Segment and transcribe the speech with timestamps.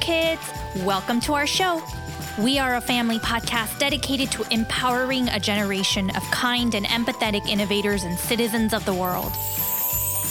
[0.00, 0.40] Kids!
[0.84, 1.82] Welcome to our show.
[2.38, 8.04] We are a family podcast dedicated to empowering a generation of kind and empathetic innovators
[8.04, 9.32] and citizens of the world.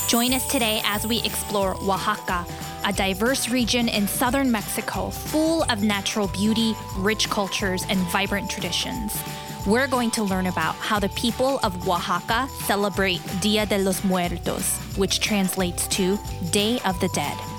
[0.07, 2.45] Join us today as we explore Oaxaca,
[2.85, 9.17] a diverse region in southern Mexico full of natural beauty, rich cultures, and vibrant traditions.
[9.65, 14.77] We're going to learn about how the people of Oaxaca celebrate Dia de los Muertos,
[14.95, 16.17] which translates to
[16.51, 17.54] Day of the Dead.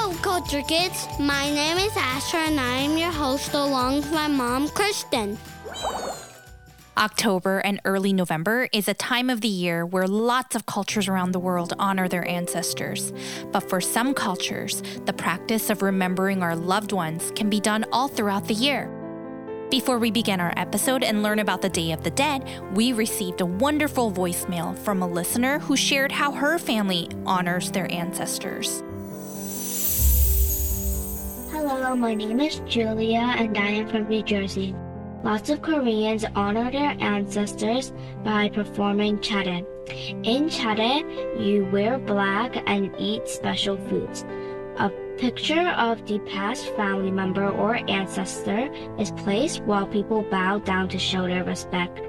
[0.00, 1.08] Hello, Culture Kids.
[1.18, 5.36] My name is Asher, and I am your host along with my mom, Kristen.
[6.96, 11.32] October and early November is a time of the year where lots of cultures around
[11.32, 13.12] the world honor their ancestors.
[13.50, 18.06] But for some cultures, the practice of remembering our loved ones can be done all
[18.06, 18.88] throughout the year.
[19.68, 23.40] Before we begin our episode and learn about the Day of the Dead, we received
[23.40, 28.84] a wonderful voicemail from a listener who shared how her family honors their ancestors.
[31.60, 34.76] Hello, my name is Julia and I am from New Jersey.
[35.24, 37.92] Lots of Koreans honor their ancestors
[38.22, 39.66] by performing chade.
[40.24, 41.02] In chade,
[41.44, 44.24] you wear black and eat special foods.
[44.76, 50.88] A picture of the past family member or ancestor is placed while people bow down
[50.90, 52.00] to show their respect.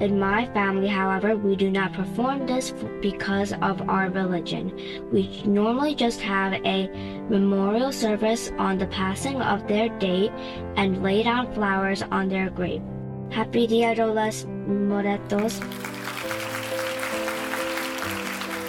[0.00, 2.72] In my family, however, we do not perform this
[3.02, 4.72] because of our religion.
[5.12, 6.88] We normally just have a
[7.28, 10.32] memorial service on the passing of their date
[10.76, 12.80] and lay down flowers on their grave.
[13.30, 15.60] Happy Dia de los Muertos.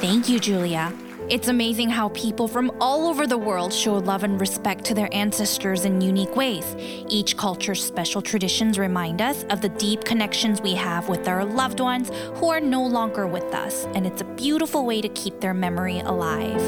[0.02, 0.92] Thank you, Julia.
[1.32, 5.08] It's amazing how people from all over the world show love and respect to their
[5.14, 6.76] ancestors in unique ways.
[7.08, 11.80] Each culture's special traditions remind us of the deep connections we have with our loved
[11.80, 15.54] ones who are no longer with us, and it's a beautiful way to keep their
[15.54, 16.62] memory alive.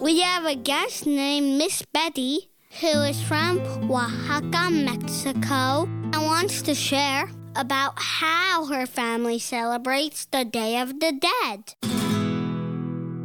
[0.00, 2.50] We have a guest named Miss Betty
[2.80, 3.58] who is from
[3.90, 11.12] Oaxaca, Mexico, and wants to share about how her family celebrates the Day of the
[11.12, 11.74] Dead.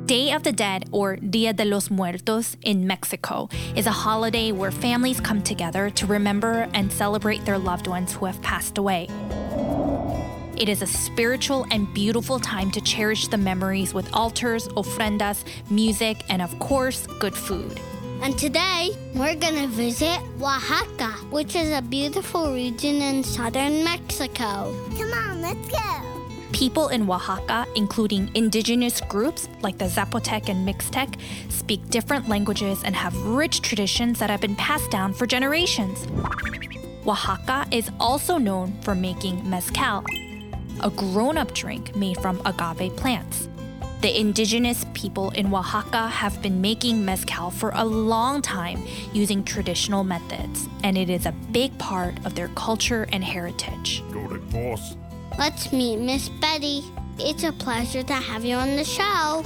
[0.06, 4.72] Day of the Dead, or Dia de los Muertos in Mexico, is a holiday where
[4.72, 9.08] families come together to remember and celebrate their loved ones who have passed away.
[10.58, 16.24] It is a spiritual and beautiful time to cherish the memories with altars, ofrendas, music,
[16.30, 17.80] and of course, good food.
[18.26, 24.74] And today, we're gonna visit Oaxaca, which is a beautiful region in southern Mexico.
[24.98, 26.50] Come on, let's go.
[26.52, 31.20] People in Oaxaca, including indigenous groups like the Zapotec and Mixtec,
[31.52, 36.08] speak different languages and have rich traditions that have been passed down for generations.
[37.06, 40.04] Oaxaca is also known for making mezcal,
[40.82, 43.50] a grown up drink made from agave plants.
[44.02, 48.84] The indigenous people in Oaxaca have been making mezcal for a long time
[49.14, 54.04] using traditional methods, and it is a big part of their culture and heritage.
[55.40, 56.84] Let's meet Miss Betty.
[57.18, 59.44] It's a pleasure to have you on the show.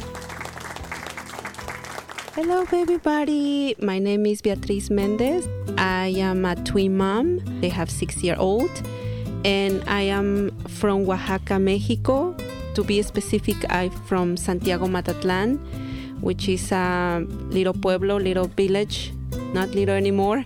[2.35, 3.75] Hello, everybody.
[3.81, 5.47] My name is Beatriz Mendez.
[5.77, 7.39] I am a twin mom.
[7.61, 8.71] They have six year old,
[9.45, 12.35] and I am from Oaxaca, Mexico.
[12.75, 15.59] To be specific, I'm from Santiago Matatlan,
[16.21, 19.11] which is a little pueblo, little village,
[19.53, 20.43] not little anymore.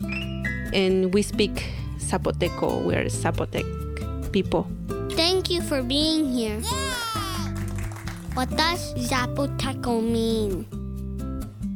[0.74, 2.84] And we speak Zapoteco.
[2.84, 3.66] We're Zapotec
[4.32, 4.68] people.
[5.12, 6.60] Thank you for being here.
[8.34, 10.66] What does Zapoteco mean?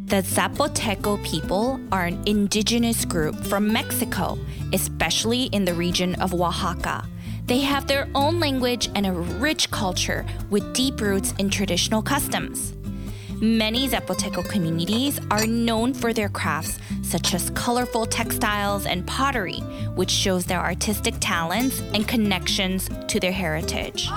[0.08, 4.40] The Zapoteco people are an indigenous group from Mexico,
[4.74, 7.06] especially in the region of Oaxaca.
[7.48, 12.74] They have their own language and a rich culture with deep roots in traditional customs.
[13.40, 19.60] Many Zapoteco communities are known for their crafts, such as colorful textiles and pottery,
[19.96, 24.10] which shows their artistic talents and connections to their heritage.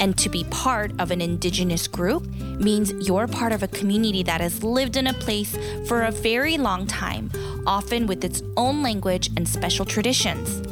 [0.00, 2.26] And to be part of an indigenous group
[2.58, 6.58] means you're part of a community that has lived in a place for a very
[6.58, 7.30] long time,
[7.68, 10.62] often with its own language and special traditions.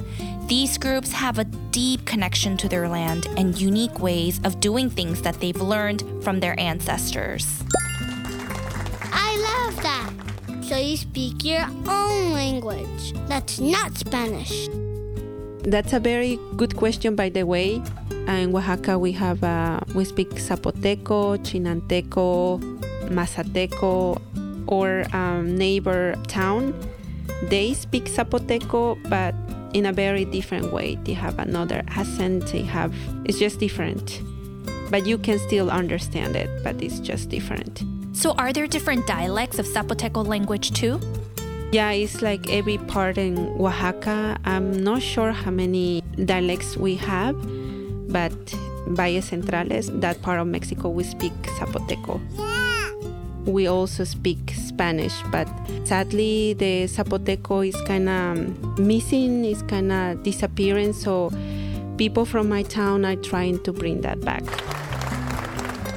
[0.47, 1.45] These groups have a
[1.75, 6.39] deep connection to their land and unique ways of doing things that they've learned from
[6.39, 7.65] their ancestors.
[9.11, 10.13] I love that.
[10.63, 13.13] So you speak your own language.
[13.27, 14.69] That's not Spanish.
[15.65, 17.83] That's a very good question, by the way.
[18.29, 22.63] In Oaxaca, we have uh, we speak Zapoteco, Chinanteco,
[23.11, 24.23] Mazateco,
[24.69, 26.73] or um, neighbor town.
[27.51, 29.35] They speak Zapoteco, but
[29.76, 30.96] in a very different way.
[31.05, 32.46] They have another accent.
[32.46, 32.94] They have
[33.26, 34.23] it's just different,
[34.90, 36.49] but you can still understand it.
[36.64, 37.82] But it's just different.
[38.12, 40.99] So, are there different dialects of Zapoteco language too?
[41.73, 44.38] Yeah, it's like every part in Oaxaca.
[44.46, 47.37] I'm not sure how many dialects we have,
[48.08, 48.32] but
[48.96, 52.20] Valles Centrales, that part of Mexico, we speak Zapoteco.
[53.47, 55.49] We also speak Spanish, but
[55.85, 60.93] sadly, the Zapoteco is kind of missing, is kind of disappearing.
[60.93, 61.31] So,
[61.97, 64.43] people from my town are trying to bring that back.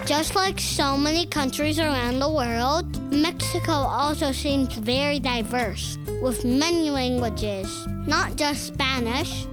[0.06, 6.90] Just like so many countries around the world, Mexico also seems very diverse, with many
[6.90, 9.46] languages, not just Spanish.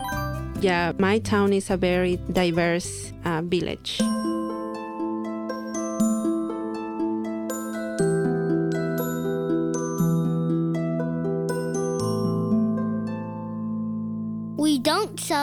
[0.60, 4.00] Yeah, my town is a very diverse uh, village.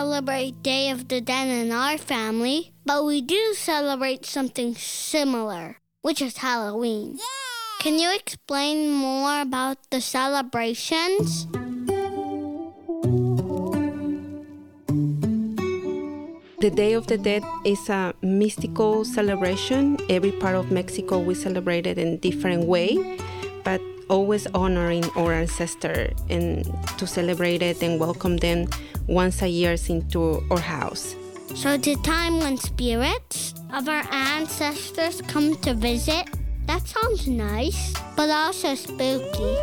[0.03, 6.21] Celebrate Day of the Dead in our family, but we do celebrate something similar, which
[6.21, 7.19] is Halloween.
[7.79, 11.47] Can you explain more about the celebrations?
[16.59, 19.95] The Day of the Dead is a mystical celebration.
[20.09, 22.99] Every part of Mexico we celebrate it in different way,
[23.63, 23.79] but
[24.09, 26.67] always honoring our ancestor and
[26.97, 28.67] to celebrate it and welcome them
[29.07, 31.15] once a year into our house.
[31.55, 36.29] So, the time when spirits of our ancestors come to visit?
[36.65, 39.57] That sounds nice, but also spooky.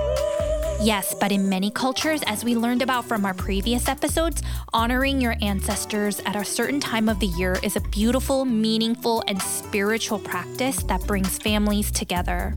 [0.82, 4.42] Yes, but in many cultures, as we learned about from our previous episodes,
[4.72, 9.40] honoring your ancestors at a certain time of the year is a beautiful, meaningful, and
[9.42, 12.54] spiritual practice that brings families together.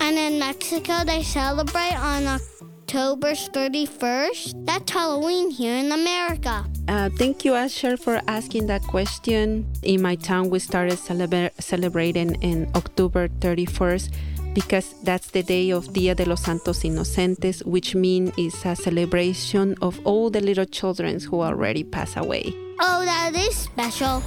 [0.00, 2.53] And in Mexico, they celebrate on October
[2.86, 4.66] 31st.
[4.66, 6.64] That's Halloween here in America.
[6.88, 9.66] Uh, thank you, Asher, for asking that question.
[9.82, 14.10] In my town, we started celebra- celebrating in October 31st
[14.54, 19.74] because that's the day of Dia de los Santos Inocentes, which means it's a celebration
[19.82, 22.54] of all the little children who already passed away.
[22.80, 24.22] Oh, that is special.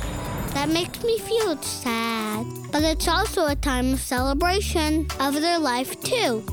[0.54, 2.46] That makes me feel sad.
[2.72, 6.44] But it's also a time of celebration of their life, too.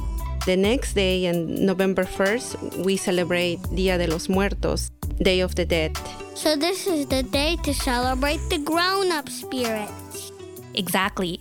[0.44, 5.64] The next day, on November 1st, we celebrate Dia de los Muertos, Day of the
[5.64, 5.96] Dead.
[6.35, 10.32] So, this is the day to celebrate the grown up spirits.
[10.75, 11.41] Exactly.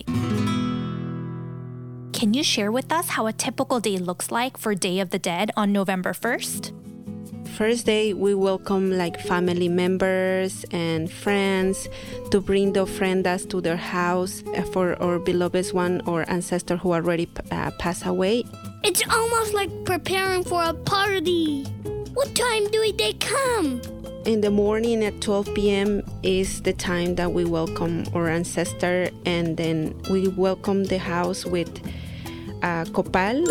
[2.14, 5.18] Can you share with us how a typical day looks like for Day of the
[5.18, 6.72] Dead on November 1st?
[7.58, 11.88] First day, we welcome like family members and friends
[12.30, 14.42] to bring the ofrendas to their house
[14.72, 18.44] for our beloved one or ancestor who already uh, passed away.
[18.86, 21.64] It's almost like preparing for a party.
[22.12, 23.80] What time do they come?
[24.26, 26.02] In the morning at 12 p.m.
[26.22, 31.80] is the time that we welcome our ancestor, and then we welcome the house with
[32.62, 33.46] a copal,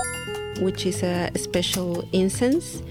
[0.59, 2.83] which is a special incense.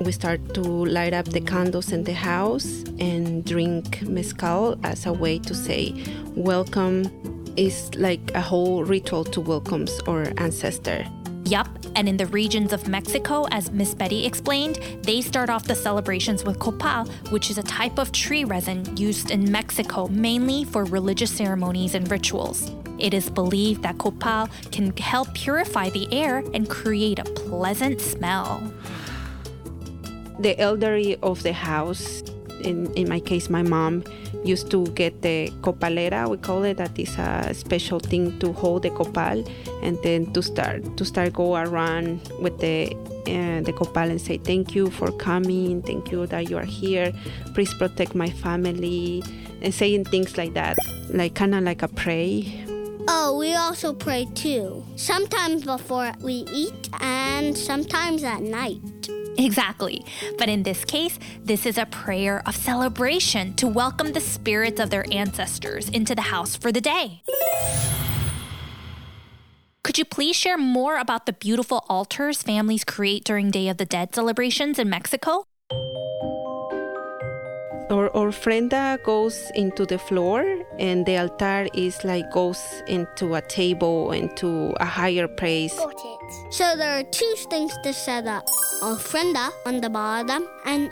[0.00, 5.12] We start to light up the candles in the house and drink mezcal as a
[5.12, 5.92] way to say
[6.34, 7.10] welcome.
[7.56, 11.06] Is like a whole ritual to welcome our ancestor.
[11.46, 15.74] Yup, and in the regions of Mexico, as Miss Betty explained, they start off the
[15.74, 20.84] celebrations with copal, which is a type of tree resin used in Mexico mainly for
[20.84, 22.70] religious ceremonies and rituals.
[22.98, 28.62] It is believed that copal can help purify the air and create a pleasant smell.
[30.38, 32.22] The elderly of the house,
[32.60, 34.04] in, in my case, my mom,
[34.44, 38.82] used to get the copalera we call it that is a special thing to hold
[38.82, 39.42] the copal
[39.82, 42.94] and then to start to start go around with the
[43.26, 47.12] uh, the copal and say thank you for coming thank you that you are here
[47.54, 49.24] please protect my family
[49.62, 50.76] and saying things like that
[51.08, 52.60] like kind of like a pray
[53.06, 54.82] Oh, we also pray too.
[54.96, 58.80] Sometimes before we eat and sometimes at night.
[59.36, 60.04] Exactly.
[60.38, 64.90] But in this case, this is a prayer of celebration to welcome the spirits of
[64.90, 67.22] their ancestors into the house for the day.
[69.82, 73.84] Could you please share more about the beautiful altars families create during Day of the
[73.84, 75.46] Dead celebrations in Mexico?
[77.90, 80.42] Our ofrenda goes into the floor,
[80.78, 85.76] and the altar is like goes into a table, into a higher place.
[85.78, 86.52] Got it.
[86.52, 88.48] So there are two things to set up
[88.82, 90.90] ofrenda on the bottom and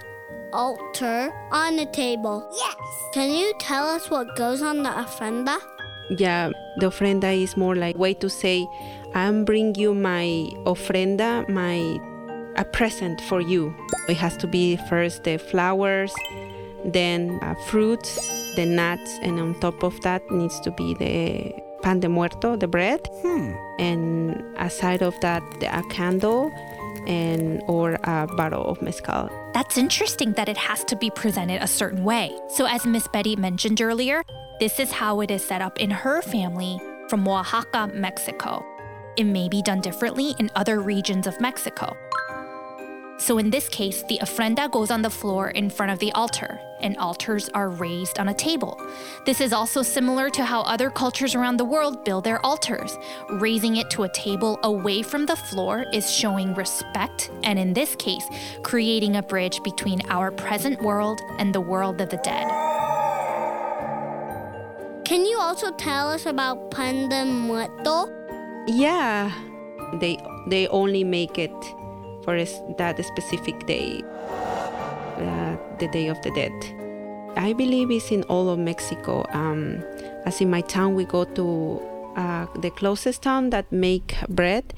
[0.52, 2.46] altar on the table.
[2.54, 2.76] Yes.
[3.14, 5.58] Can you tell us what goes on the ofrenda?
[6.10, 8.66] Yeah, the ofrenda is more like way to say,
[9.14, 11.98] I'm bring you my ofrenda, my
[12.56, 13.74] a present for you.
[14.08, 16.12] It has to be first the flowers,
[16.84, 18.18] then uh, fruits,
[18.54, 22.68] the nuts, and on top of that needs to be the pan de muerto, the
[22.68, 23.08] bread,
[23.78, 26.50] and aside of that, a candle,
[27.06, 29.28] and or a bottle of mezcal.
[29.54, 32.32] That's interesting that it has to be presented a certain way.
[32.48, 34.22] So, as Miss Betty mentioned earlier,
[34.60, 38.64] this is how it is set up in her family from Oaxaca, Mexico.
[39.16, 41.96] It may be done differently in other regions of Mexico.
[43.22, 46.58] So, in this case, the ofrenda goes on the floor in front of the altar,
[46.80, 48.76] and altars are raised on a table.
[49.24, 52.98] This is also similar to how other cultures around the world build their altars.
[53.30, 57.94] Raising it to a table away from the floor is showing respect, and in this
[57.94, 58.26] case,
[58.64, 62.48] creating a bridge between our present world and the world of the dead.
[65.04, 68.10] Can you also tell us about pan de muerto?
[68.66, 69.30] Yeah,
[70.00, 71.54] they they only make it
[72.24, 72.36] for
[72.78, 76.52] that specific day, uh, the Day of the Dead.
[77.36, 79.24] I believe it's in all of Mexico.
[79.30, 79.82] Um,
[80.24, 81.82] as in my town, we go to
[82.16, 84.74] uh, the closest town that make bread,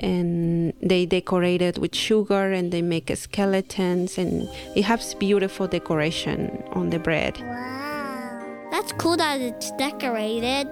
[0.00, 6.62] and they decorate it with sugar, and they make skeletons, and it has beautiful decoration
[6.72, 7.38] on the bread.
[7.38, 10.68] Wow, that's cool that it's decorated.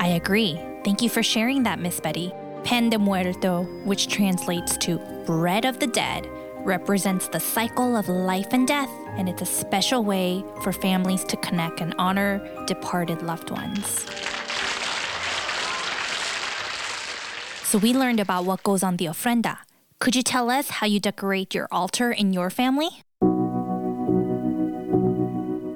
[0.00, 0.58] I agree.
[0.82, 2.32] Thank you for sharing that, Miss Betty.
[2.64, 6.28] Pan de Muerto, which translates to bread of the dead,
[6.64, 11.36] represents the cycle of life and death, and it's a special way for families to
[11.38, 14.06] connect and honor departed loved ones.
[17.64, 19.58] So we learned about what goes on the ofrenda.
[20.00, 22.88] Could you tell us how you decorate your altar in your family?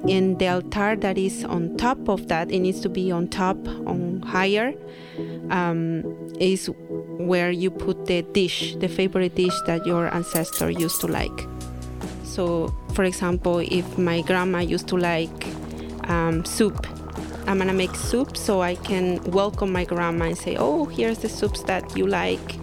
[0.07, 3.57] In the altar that is on top of that it needs to be on top
[3.87, 4.73] on higher
[5.51, 6.03] um,
[6.39, 6.69] is
[7.17, 11.47] where you put the dish the favorite dish that your ancestor used to like.
[12.23, 15.47] So for example if my grandma used to like
[16.05, 16.87] um, soup
[17.47, 21.29] i'm gonna make soup so i can welcome my grandma and say oh here's the
[21.29, 22.55] soups that you like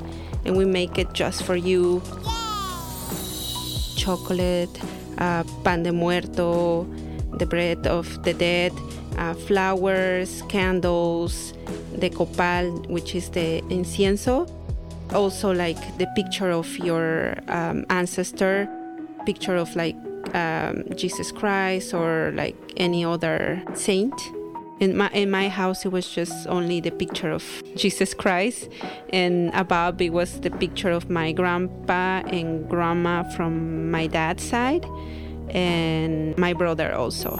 [0.44, 2.02] and we make it just for you.
[3.96, 4.80] Chocolate
[5.18, 6.86] uh, pan de muerto
[7.42, 8.72] the bread of the dead,
[9.18, 11.54] uh, flowers, candles,
[11.98, 14.48] the copal, which is the incienso.
[15.12, 18.68] Also, like the picture of your um, ancestor,
[19.26, 19.96] picture of like
[20.34, 24.14] um, Jesus Christ or like any other saint.
[24.78, 27.44] In my in my house, it was just only the picture of
[27.76, 28.68] Jesus Christ,
[29.10, 34.86] and above it was the picture of my grandpa and grandma from my dad's side
[35.52, 37.36] and my brother also.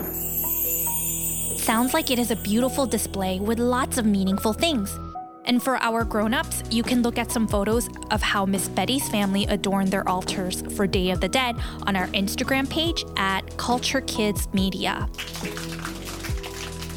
[1.57, 4.99] Sounds like it is a beautiful display with lots of meaningful things.
[5.45, 9.45] And for our grown-ups, you can look at some photos of how Miss Betty's family
[9.47, 14.49] adorned their altars for Day of the Dead on our Instagram page at Culture Kids
[14.53, 15.09] Media.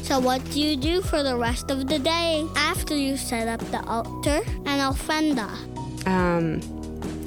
[0.02, 3.60] So, what do you do for the rest of the day after you set up
[3.72, 5.50] the altar and ofrenda?
[6.06, 6.60] Um,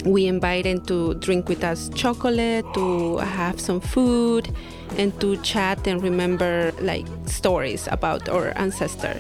[0.06, 4.50] we invite them to drink with us chocolate, to have some food,
[4.98, 9.20] and to chat and remember like stories about our ancestor.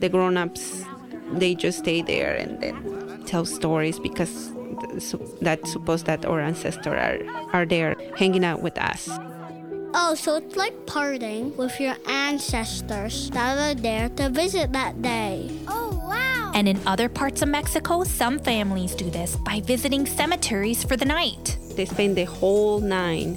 [0.00, 0.84] The grown-ups,
[1.32, 4.52] they just stay there and then tell stories because
[5.40, 7.18] that's supposed that our ancestors are,
[7.52, 9.08] are there hanging out with us.
[9.98, 15.50] Oh, so it's like partying with your ancestors that are there to visit that day.
[15.66, 15.85] Oh, wow.
[16.56, 21.04] And in other parts of Mexico, some families do this by visiting cemeteries for the
[21.04, 21.58] night.
[21.76, 23.36] They spend the whole night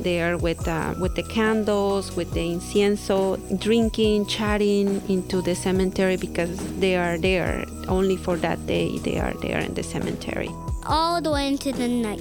[0.00, 6.60] there with uh, with the candles, with the incienso, drinking, chatting into the cemetery because
[6.78, 8.98] they are there only for that day.
[8.98, 10.50] They are there in the cemetery.
[10.84, 12.20] All the way into the night.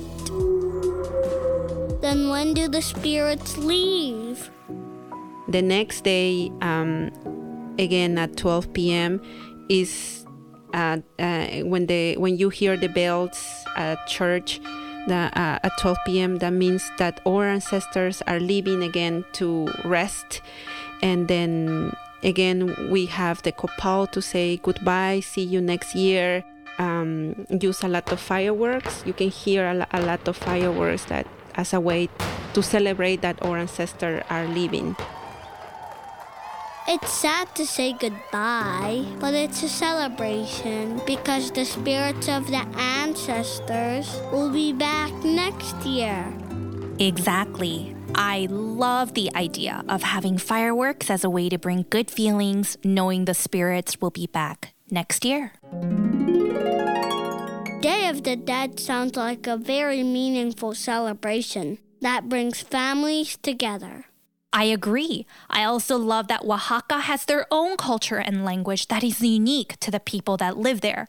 [1.99, 4.49] Then when do the spirits leave?
[5.49, 7.11] The next day, um,
[7.77, 9.19] again at 12 p.m.,
[9.67, 10.23] is
[10.73, 14.59] uh, uh, when the when you hear the bells at church
[15.07, 16.35] the, uh, at 12 p.m.
[16.37, 20.41] that means that our ancestors are leaving again to rest.
[21.01, 26.43] And then again we have the copal to say goodbye see you next year.
[26.79, 29.03] Um, use a lot of fireworks.
[29.05, 32.09] You can hear a, a lot of fireworks that as a way
[32.53, 34.95] to celebrate that our ancestors are leaving
[36.89, 44.21] It's sad to say goodbye, but it's a celebration because the spirits of the ancestors
[44.31, 46.23] will be back next year.
[46.97, 47.93] Exactly.
[48.15, 53.25] I love the idea of having fireworks as a way to bring good feelings, knowing
[53.25, 55.51] the spirits will be back next year.
[57.81, 64.06] Day of the Dead sounds like a very meaningful celebration that brings families together.
[64.53, 65.25] I agree.
[65.49, 69.91] I also love that Oaxaca has their own culture and language that is unique to
[69.91, 71.07] the people that live there.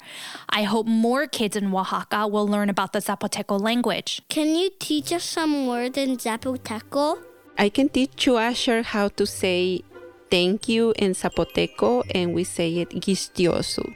[0.50, 4.20] I hope more kids in Oaxaca will learn about the Zapoteco language.
[4.28, 7.22] Can you teach us some words in Zapoteco?
[7.56, 9.82] I can teach you, Asher, how to say
[10.30, 13.94] thank you in Zapoteco, and we say it gistioso.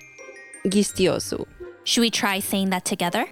[0.65, 1.47] Gistioso.
[1.85, 3.27] Should we try saying that together?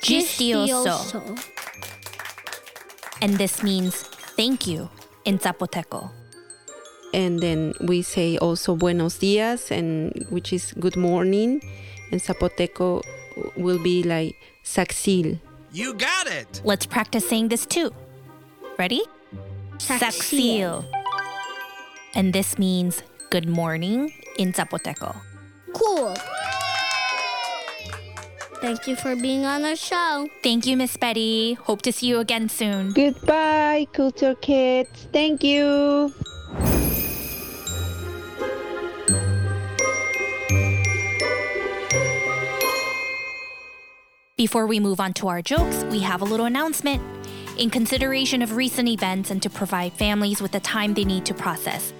[0.00, 0.96] Gistioso.
[0.96, 1.48] Gistioso.
[3.20, 4.08] And this means
[4.42, 4.90] thank you
[5.24, 6.10] in Zapoteco.
[7.14, 11.62] And then we say also buenos dias, and which is good morning.
[12.10, 13.02] And Zapoteco
[13.56, 14.34] will be like
[14.64, 15.38] saxil.
[15.70, 16.60] You got it!
[16.64, 17.94] Let's practice saying this too.
[18.78, 19.02] Ready?
[19.78, 20.84] Saxil.
[22.14, 25.14] And this means good morning in Zapoteco.
[25.72, 26.16] Cool.
[28.62, 30.28] Thank you for being on our show.
[30.40, 31.54] Thank you, Miss Betty.
[31.54, 32.92] Hope to see you again soon.
[32.92, 35.08] Goodbye, culture kids.
[35.12, 36.14] Thank you.
[44.36, 47.02] Before we move on to our jokes, we have a little announcement.
[47.58, 51.34] In consideration of recent events and to provide families with the time they need to
[51.34, 51.92] process,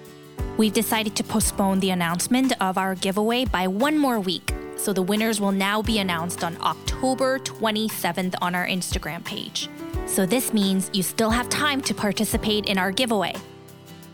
[0.56, 4.52] we've decided to postpone the announcement of our giveaway by one more week.
[4.76, 9.68] So the winners will now be announced on October 27th on our Instagram page.
[10.06, 13.34] So this means you still have time to participate in our giveaway.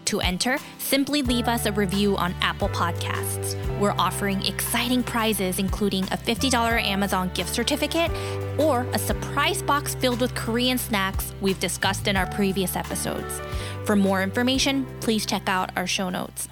[0.06, 3.56] To enter, simply leave us a review on Apple Podcasts.
[3.78, 8.11] We're offering exciting prizes, including a $50 Amazon gift certificate
[8.59, 13.40] or a surprise box filled with Korean snacks we've discussed in our previous episodes.
[13.85, 16.48] For more information, please check out our show notes.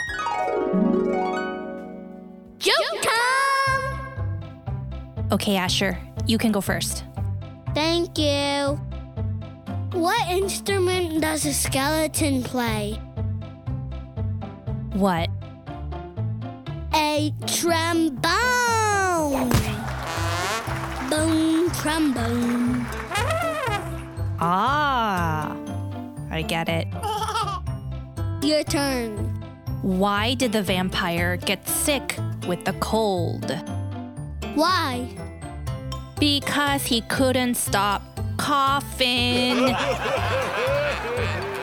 [5.33, 7.05] Okay, Asher, you can go first.
[7.75, 8.81] Thank you.
[9.93, 13.01] What instrument does a skeleton play?
[14.93, 15.29] What?
[16.95, 18.31] A trombone.
[21.11, 22.87] Boom, trombone.
[24.39, 25.57] Ah,
[26.31, 26.87] I get it.
[28.45, 29.17] Your turn.
[29.83, 33.51] Why did the vampire get sick with the cold?
[34.57, 35.07] Why?
[36.19, 38.03] Because he couldn't stop
[38.39, 39.67] coughing.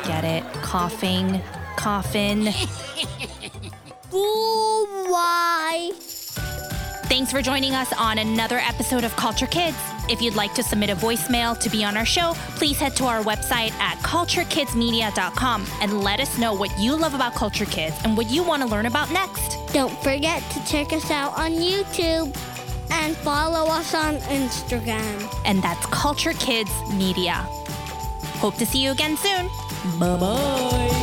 [0.03, 0.43] Get it?
[0.61, 1.41] Coughing,
[1.75, 2.49] coffin.
[4.13, 5.91] Ooh, why?
[5.95, 9.75] Thanks for joining us on another episode of Culture Kids.
[10.07, 13.05] If you'd like to submit a voicemail to be on our show, please head to
[13.05, 18.15] our website at culturekidsmedia.com and let us know what you love about Culture Kids and
[18.15, 19.57] what you want to learn about next.
[19.73, 22.37] Don't forget to check us out on YouTube
[22.91, 25.33] and follow us on Instagram.
[25.45, 27.45] And that's Culture Kids Media.
[28.39, 29.47] Hope to see you again soon.
[29.99, 31.02] Bye bye.